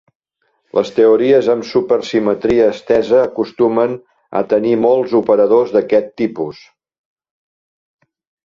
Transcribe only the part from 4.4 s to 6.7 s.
a tenir molts operadors d'aquest tipus.